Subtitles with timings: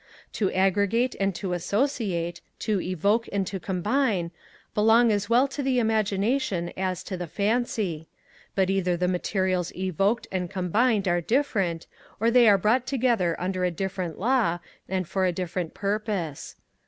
[0.33, 4.31] To aggregate and to associate, to evoke and to combine,
[4.73, 8.07] belong as well to the Imagination as to the Fancy;
[8.55, 11.85] but either the materials evoked and combined are different;
[12.19, 14.57] or they are brought together under a different law,
[14.89, 16.55] and for a different purpose.